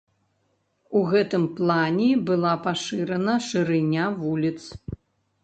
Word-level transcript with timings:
У 0.99 1.01
гэтым 1.11 1.45
плане 1.59 2.07
была 2.31 2.53
пашырана 2.65 3.37
шырыня 3.51 4.09
вуліц. 4.25 4.57